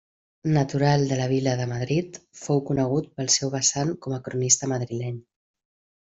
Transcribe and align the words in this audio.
Natural 0.53 1.03
de 1.09 1.17
la 1.19 1.25
vila 1.31 1.51
de 1.59 1.67
Madrid, 1.73 2.17
fou 2.45 2.63
conegut 2.71 3.11
pel 3.19 3.29
seu 3.37 3.51
vessant 3.59 3.91
com 4.07 4.15
a 4.17 4.23
cronista 4.29 4.71
madrileny. 4.77 5.21